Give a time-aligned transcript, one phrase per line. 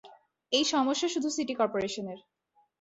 [0.51, 2.19] এই সমস্যা শুধু সিটি করপোরেশনের